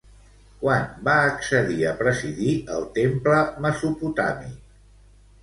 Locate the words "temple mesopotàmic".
2.97-4.59